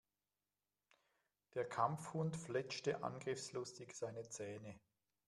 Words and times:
Der 1.53 1.63
Kampfhund 1.69 2.35
fletschte 2.35 3.03
angriffslustig 3.03 3.93
seine 3.95 4.27
Zähne. 4.27 4.79